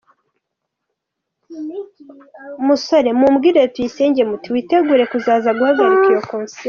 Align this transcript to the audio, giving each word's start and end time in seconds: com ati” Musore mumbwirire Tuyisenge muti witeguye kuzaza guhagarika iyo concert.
com 1.43 1.67
ati” 1.79 2.03
Musore 2.65 3.09
mumbwirire 3.19 3.63
Tuyisenge 3.73 4.21
muti 4.29 4.47
witeguye 4.53 5.03
kuzaza 5.11 5.49
guhagarika 5.57 6.05
iyo 6.11 6.21
concert. 6.31 6.59